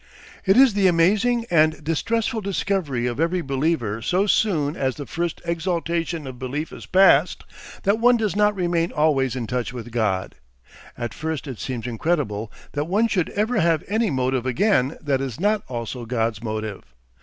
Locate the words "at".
10.97-11.13